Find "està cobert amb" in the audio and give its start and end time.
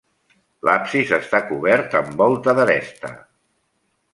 1.17-2.17